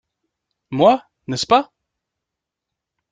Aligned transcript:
Moi, 0.71 0.99
n’est-ce 1.27 1.45
pas?… 1.45 1.71